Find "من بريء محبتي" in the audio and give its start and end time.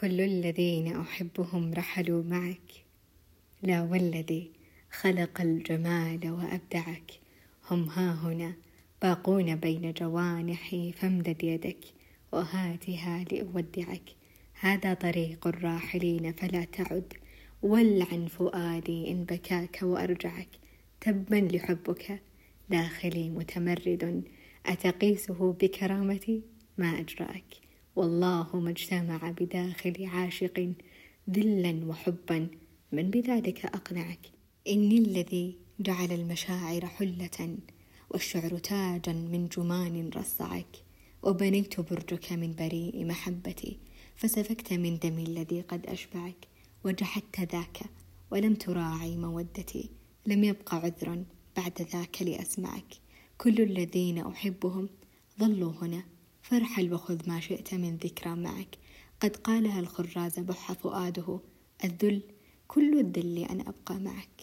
42.32-43.78